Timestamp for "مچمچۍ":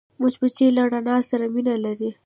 0.19-0.67